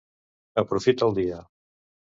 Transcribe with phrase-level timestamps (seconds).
[0.63, 1.41] Aprofita el dia!